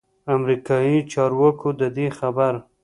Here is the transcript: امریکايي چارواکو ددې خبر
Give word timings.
امریکايي 0.35 0.97
چارواکو 1.11 1.69
ددې 1.79 2.07
خبر 2.17 2.53